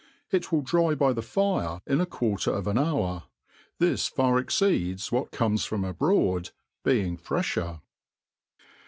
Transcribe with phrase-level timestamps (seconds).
[0.31, 3.25] It will dry by the foe i^, 1 quarter of an hour.
[3.77, 6.49] This far exceeds what comei from abroad,
[6.83, 7.81] being frefter.